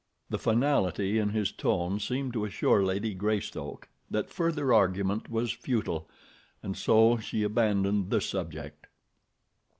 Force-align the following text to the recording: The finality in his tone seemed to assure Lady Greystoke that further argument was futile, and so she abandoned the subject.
The 0.31 0.39
finality 0.39 1.19
in 1.19 1.29
his 1.29 1.51
tone 1.51 1.99
seemed 1.99 2.33
to 2.33 2.43
assure 2.43 2.83
Lady 2.83 3.13
Greystoke 3.13 3.87
that 4.09 4.31
further 4.31 4.73
argument 4.73 5.29
was 5.29 5.51
futile, 5.51 6.09
and 6.63 6.75
so 6.75 7.17
she 7.19 7.43
abandoned 7.43 8.09
the 8.09 8.19
subject. 8.19 8.87